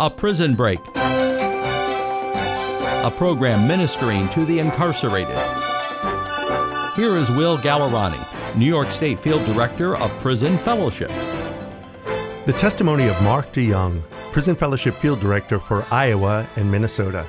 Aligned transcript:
A 0.00 0.08
Prison 0.08 0.54
Break, 0.54 0.78
a 0.96 1.92
program 3.18 3.68
ministering 3.68 4.30
to 4.30 4.46
the 4.46 4.58
incarcerated. 4.58 5.36
Here 6.96 7.18
is 7.18 7.28
Will 7.28 7.58
Gallerani, 7.58 8.56
New 8.56 8.64
York 8.64 8.90
State 8.90 9.18
Field 9.18 9.44
Director 9.44 9.98
of 9.98 10.10
Prison 10.20 10.56
Fellowship. 10.56 11.10
The 12.46 12.54
testimony 12.56 13.08
of 13.08 13.22
Mark 13.22 13.52
DeYoung, 13.52 14.00
Prison 14.32 14.56
Fellowship 14.56 14.94
Field 14.94 15.20
Director 15.20 15.58
for 15.58 15.84
Iowa 15.90 16.46
and 16.56 16.70
Minnesota. 16.70 17.26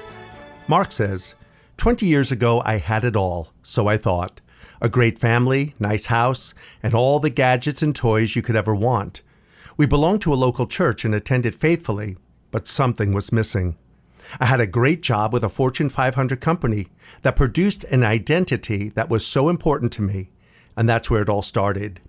Mark 0.69 0.93
says, 0.93 1.35
20 1.75 2.05
years 2.05 2.31
ago, 2.31 2.61
I 2.63 2.77
had 2.77 3.03
it 3.03 3.17
all, 3.17 3.51
so 3.61 3.89
I 3.89 3.97
thought. 3.97 4.39
A 4.79 4.87
great 4.87 5.19
family, 5.19 5.75
nice 5.77 6.05
house, 6.05 6.53
and 6.81 6.93
all 6.93 7.19
the 7.19 7.29
gadgets 7.29 7.83
and 7.83 7.93
toys 7.93 8.37
you 8.37 8.41
could 8.41 8.55
ever 8.55 8.73
want. 8.73 9.23
We 9.75 9.87
belonged 9.87 10.21
to 10.21 10.33
a 10.33 10.35
local 10.35 10.67
church 10.67 11.03
and 11.03 11.13
attended 11.13 11.53
faithfully, 11.53 12.15
but 12.51 12.67
something 12.67 13.13
was 13.13 13.31
missing. 13.31 13.77
I 14.39 14.45
had 14.45 14.59
a 14.59 14.67
great 14.67 15.01
job 15.01 15.33
with 15.33 15.43
a 15.43 15.49
Fortune 15.49 15.89
500 15.89 16.39
company 16.39 16.87
that 17.21 17.35
produced 17.35 17.83
an 17.85 18.03
identity 18.03 18.89
that 18.89 19.09
was 19.09 19.25
so 19.25 19.49
important 19.49 19.91
to 19.93 20.01
me, 20.01 20.29
and 20.77 20.87
that's 20.87 21.09
where 21.09 21.21
it 21.21 21.29
all 21.29 21.41
started. 21.41 21.99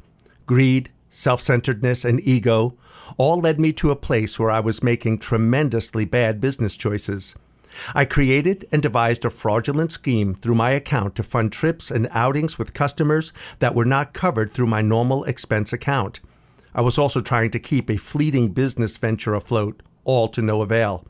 Greed, 0.46 0.90
self 1.10 1.40
centeredness, 1.40 2.04
and 2.04 2.20
ego 2.26 2.74
all 3.16 3.40
led 3.40 3.58
me 3.58 3.72
to 3.72 3.90
a 3.90 3.96
place 3.96 4.38
where 4.38 4.50
I 4.50 4.60
was 4.60 4.82
making 4.82 5.18
tremendously 5.18 6.04
bad 6.04 6.40
business 6.40 6.76
choices. 6.76 7.34
I 7.94 8.04
created 8.04 8.66
and 8.70 8.82
devised 8.82 9.24
a 9.24 9.30
fraudulent 9.30 9.92
scheme 9.92 10.34
through 10.34 10.54
my 10.54 10.72
account 10.72 11.14
to 11.16 11.22
fund 11.22 11.52
trips 11.52 11.90
and 11.90 12.08
outings 12.10 12.58
with 12.58 12.74
customers 12.74 13.32
that 13.60 13.74
were 13.74 13.84
not 13.84 14.12
covered 14.12 14.52
through 14.52 14.66
my 14.66 14.82
normal 14.82 15.24
expense 15.24 15.72
account. 15.72 16.20
I 16.74 16.80
was 16.80 16.98
also 16.98 17.20
trying 17.20 17.50
to 17.50 17.58
keep 17.58 17.90
a 17.90 17.96
fleeting 17.96 18.50
business 18.50 18.96
venture 18.96 19.34
afloat, 19.34 19.82
all 20.04 20.28
to 20.28 20.42
no 20.42 20.62
avail. 20.62 21.04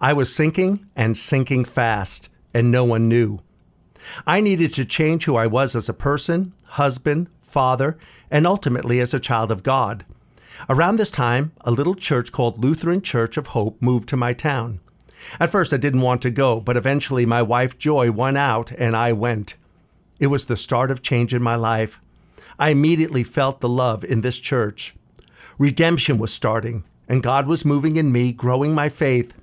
I 0.00 0.12
was 0.12 0.34
sinking 0.34 0.86
and 0.96 1.16
sinking 1.16 1.64
fast, 1.64 2.28
and 2.54 2.70
no 2.70 2.84
one 2.84 3.08
knew. 3.08 3.40
I 4.26 4.40
needed 4.40 4.72
to 4.74 4.84
change 4.84 5.24
who 5.24 5.36
I 5.36 5.46
was 5.46 5.76
as 5.76 5.88
a 5.88 5.94
person, 5.94 6.54
husband, 6.64 7.28
father, 7.40 7.98
and 8.30 8.46
ultimately 8.46 9.00
as 9.00 9.12
a 9.12 9.20
child 9.20 9.50
of 9.52 9.62
God. 9.62 10.04
Around 10.68 10.96
this 10.96 11.10
time, 11.10 11.52
a 11.62 11.70
little 11.70 11.94
church 11.94 12.32
called 12.32 12.62
Lutheran 12.62 13.02
Church 13.02 13.36
of 13.36 13.48
Hope 13.48 13.80
moved 13.80 14.08
to 14.10 14.16
my 14.16 14.32
town. 14.32 14.80
At 15.38 15.50
first, 15.50 15.72
I 15.72 15.76
didn't 15.76 16.00
want 16.00 16.22
to 16.22 16.30
go, 16.30 16.60
but 16.60 16.76
eventually 16.76 17.26
my 17.26 17.42
wife 17.42 17.78
Joy 17.78 18.10
won 18.10 18.36
out 18.36 18.72
and 18.72 18.96
I 18.96 19.12
went. 19.12 19.56
It 20.18 20.28
was 20.28 20.46
the 20.46 20.56
start 20.56 20.90
of 20.90 21.02
change 21.02 21.34
in 21.34 21.42
my 21.42 21.56
life. 21.56 22.00
I 22.58 22.70
immediately 22.70 23.24
felt 23.24 23.60
the 23.60 23.68
love 23.68 24.04
in 24.04 24.20
this 24.20 24.38
church. 24.38 24.94
Redemption 25.58 26.18
was 26.18 26.32
starting, 26.32 26.84
and 27.10 27.24
God 27.24 27.48
was 27.48 27.64
moving 27.64 27.96
in 27.96 28.12
me, 28.12 28.30
growing 28.30 28.72
my 28.72 28.88
faith, 28.88 29.34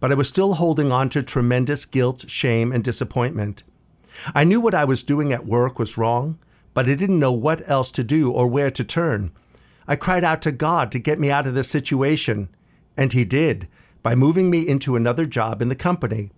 but 0.00 0.12
I 0.12 0.14
was 0.14 0.28
still 0.28 0.52
holding 0.54 0.92
on 0.92 1.08
to 1.08 1.22
tremendous 1.22 1.86
guilt, 1.86 2.28
shame, 2.28 2.70
and 2.72 2.84
disappointment. 2.84 3.64
I 4.34 4.44
knew 4.44 4.60
what 4.60 4.74
I 4.74 4.84
was 4.84 5.02
doing 5.02 5.32
at 5.32 5.46
work 5.46 5.78
was 5.78 5.96
wrong, 5.96 6.38
but 6.74 6.90
I 6.90 6.94
didn't 6.94 7.18
know 7.18 7.32
what 7.32 7.66
else 7.70 7.90
to 7.92 8.04
do 8.04 8.30
or 8.30 8.46
where 8.46 8.70
to 8.70 8.84
turn. 8.84 9.32
I 9.88 9.96
cried 9.96 10.24
out 10.24 10.42
to 10.42 10.52
God 10.52 10.92
to 10.92 10.98
get 10.98 11.18
me 11.18 11.30
out 11.30 11.46
of 11.46 11.54
this 11.54 11.70
situation, 11.70 12.50
and 12.98 13.10
He 13.14 13.24
did 13.24 13.66
by 14.02 14.14
moving 14.14 14.50
me 14.50 14.68
into 14.68 14.94
another 14.94 15.24
job 15.24 15.62
in 15.62 15.70
the 15.70 15.74
company. 15.74 16.30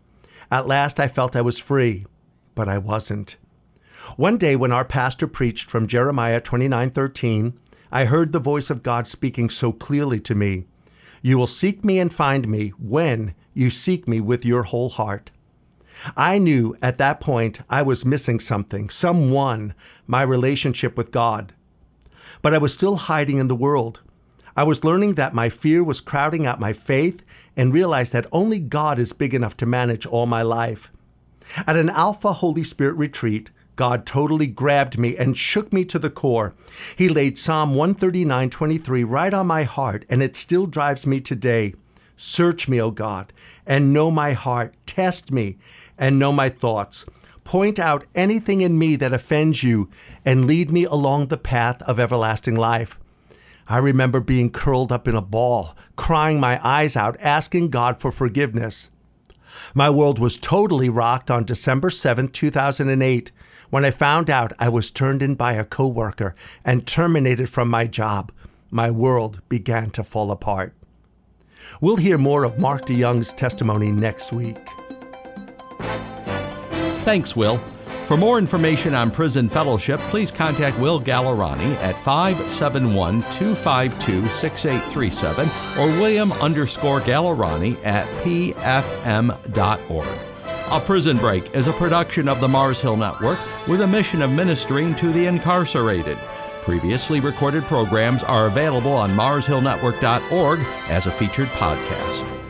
At 0.48 0.68
last, 0.68 1.00
I 1.00 1.08
felt 1.08 1.34
I 1.34 1.42
was 1.42 1.58
free, 1.58 2.06
but 2.54 2.68
I 2.68 2.78
wasn't. 2.78 3.36
One 4.16 4.38
day, 4.38 4.54
when 4.54 4.70
our 4.70 4.84
pastor 4.84 5.26
preached 5.26 5.68
from 5.68 5.88
Jeremiah 5.88 6.40
29:13, 6.40 7.54
I 7.90 8.04
heard 8.04 8.32
the 8.32 8.38
voice 8.38 8.70
of 8.70 8.82
God 8.82 9.06
speaking 9.06 9.48
so 9.48 9.72
clearly 9.72 10.20
to 10.20 10.34
me. 10.34 10.64
You 11.22 11.38
will 11.38 11.46
seek 11.46 11.84
me 11.84 11.98
and 11.98 12.12
find 12.12 12.46
me 12.46 12.70
when 12.78 13.34
you 13.54 13.70
seek 13.70 14.06
me 14.06 14.20
with 14.20 14.44
your 14.44 14.64
whole 14.64 14.90
heart. 14.90 15.30
I 16.16 16.38
knew 16.38 16.76
at 16.80 16.98
that 16.98 17.18
point 17.18 17.60
I 17.68 17.82
was 17.82 18.04
missing 18.04 18.38
something, 18.40 18.88
someone, 18.88 19.74
my 20.06 20.22
relationship 20.22 20.96
with 20.96 21.10
God. 21.10 21.54
But 22.40 22.54
I 22.54 22.58
was 22.58 22.72
still 22.72 22.96
hiding 22.96 23.38
in 23.38 23.48
the 23.48 23.56
world. 23.56 24.02
I 24.56 24.62
was 24.62 24.84
learning 24.84 25.14
that 25.14 25.34
my 25.34 25.48
fear 25.48 25.82
was 25.82 26.00
crowding 26.00 26.46
out 26.46 26.60
my 26.60 26.72
faith 26.72 27.24
and 27.56 27.72
realized 27.72 28.12
that 28.12 28.26
only 28.30 28.60
God 28.60 28.98
is 28.98 29.12
big 29.12 29.34
enough 29.34 29.56
to 29.56 29.66
manage 29.66 30.06
all 30.06 30.26
my 30.26 30.42
life. 30.42 30.92
At 31.66 31.76
an 31.76 31.90
Alpha 31.90 32.34
Holy 32.34 32.62
Spirit 32.62 32.94
retreat, 32.94 33.50
God 33.78 34.06
totally 34.06 34.48
grabbed 34.48 34.98
me 34.98 35.16
and 35.16 35.36
shook 35.36 35.72
me 35.72 35.84
to 35.84 36.00
the 36.00 36.10
core. 36.10 36.52
He 36.96 37.08
laid 37.08 37.38
Psalm 37.38 37.76
139:23 37.76 39.04
right 39.04 39.32
on 39.32 39.46
my 39.46 39.62
heart, 39.62 40.04
and 40.08 40.20
it 40.20 40.34
still 40.34 40.66
drives 40.66 41.06
me 41.06 41.20
today. 41.20 41.74
Search 42.16 42.68
me, 42.68 42.82
O 42.82 42.90
God, 42.90 43.32
and 43.64 43.92
know 43.92 44.10
my 44.10 44.32
heart. 44.32 44.74
Test 44.84 45.30
me 45.30 45.58
and 45.96 46.18
know 46.18 46.32
my 46.32 46.48
thoughts. 46.48 47.06
Point 47.44 47.78
out 47.78 48.04
anything 48.16 48.62
in 48.62 48.76
me 48.80 48.96
that 48.96 49.12
offends 49.12 49.62
you 49.62 49.88
and 50.24 50.44
lead 50.44 50.72
me 50.72 50.84
along 50.84 51.28
the 51.28 51.38
path 51.38 51.80
of 51.82 52.00
everlasting 52.00 52.56
life. 52.56 52.98
I 53.68 53.78
remember 53.78 54.18
being 54.18 54.50
curled 54.50 54.90
up 54.90 55.06
in 55.06 55.14
a 55.14 55.22
ball, 55.22 55.76
crying 55.94 56.40
my 56.40 56.58
eyes 56.66 56.96
out, 56.96 57.16
asking 57.20 57.68
God 57.68 58.00
for 58.00 58.10
forgiveness. 58.10 58.90
My 59.74 59.90
world 59.90 60.18
was 60.18 60.36
totally 60.36 60.88
rocked 60.88 61.30
on 61.30 61.44
December 61.44 61.90
7, 61.90 62.28
2008, 62.28 63.32
when 63.70 63.84
I 63.84 63.90
found 63.90 64.30
out 64.30 64.52
I 64.58 64.68
was 64.68 64.90
turned 64.90 65.22
in 65.22 65.34
by 65.34 65.52
a 65.54 65.64
coworker 65.64 66.34
and 66.64 66.86
terminated 66.86 67.48
from 67.48 67.68
my 67.68 67.86
job. 67.86 68.32
My 68.70 68.90
world 68.90 69.40
began 69.48 69.90
to 69.90 70.04
fall 70.04 70.30
apart. 70.30 70.74
We'll 71.80 71.96
hear 71.96 72.18
more 72.18 72.44
of 72.44 72.58
Mark 72.58 72.86
DeYoung's 72.86 73.32
testimony 73.32 73.92
next 73.92 74.32
week. 74.32 74.58
Thanks, 77.04 77.34
Will. 77.34 77.60
For 78.08 78.16
more 78.16 78.38
information 78.38 78.94
on 78.94 79.10
Prison 79.10 79.50
Fellowship, 79.50 80.00
please 80.08 80.30
contact 80.30 80.78
Will 80.78 80.98
Gallerani 80.98 81.74
at 81.82 81.94
571 81.96 83.20
252 83.30 84.30
6837 84.30 85.46
or 85.78 86.00
William 86.00 86.32
underscore 86.32 87.02
Gallerani 87.02 87.76
at 87.84 88.06
pfm.org. 88.24 89.28
A 90.70 90.80
Prison 90.80 91.18
Break 91.18 91.54
is 91.54 91.66
a 91.66 91.72
production 91.74 92.28
of 92.28 92.40
the 92.40 92.48
Mars 92.48 92.80
Hill 92.80 92.96
Network 92.96 93.38
with 93.68 93.82
a 93.82 93.86
mission 93.86 94.22
of 94.22 94.32
ministering 94.32 94.94
to 94.94 95.12
the 95.12 95.26
incarcerated. 95.26 96.16
Previously 96.62 97.20
recorded 97.20 97.64
programs 97.64 98.22
are 98.22 98.46
available 98.46 98.92
on 98.92 99.10
marshillnetwork.org 99.10 100.60
as 100.88 101.06
a 101.06 101.10
featured 101.10 101.48
podcast. 101.48 102.47